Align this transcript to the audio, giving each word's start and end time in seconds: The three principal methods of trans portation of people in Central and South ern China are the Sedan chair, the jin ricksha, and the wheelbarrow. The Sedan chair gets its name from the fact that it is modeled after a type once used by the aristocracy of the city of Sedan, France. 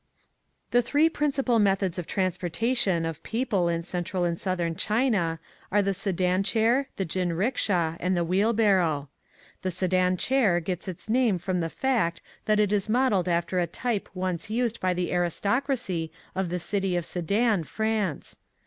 The 0.71 0.81
three 0.81 1.09
principal 1.09 1.59
methods 1.59 1.99
of 1.99 2.07
trans 2.07 2.35
portation 2.35 3.07
of 3.07 3.21
people 3.21 3.69
in 3.69 3.83
Central 3.83 4.23
and 4.23 4.39
South 4.41 4.59
ern 4.59 4.73
China 4.75 5.39
are 5.71 5.83
the 5.83 5.93
Sedan 5.93 6.41
chair, 6.41 6.87
the 6.95 7.05
jin 7.05 7.33
ricksha, 7.33 7.97
and 7.99 8.17
the 8.17 8.23
wheelbarrow. 8.23 9.09
The 9.61 9.69
Sedan 9.69 10.17
chair 10.17 10.59
gets 10.59 10.87
its 10.87 11.07
name 11.07 11.37
from 11.37 11.59
the 11.59 11.69
fact 11.69 12.23
that 12.45 12.59
it 12.59 12.71
is 12.71 12.89
modeled 12.89 13.29
after 13.29 13.59
a 13.59 13.67
type 13.67 14.09
once 14.15 14.49
used 14.49 14.79
by 14.79 14.95
the 14.95 15.13
aristocracy 15.13 16.11
of 16.33 16.49
the 16.49 16.57
city 16.57 16.95
of 16.95 17.05
Sedan, 17.05 17.63
France. 17.65 18.39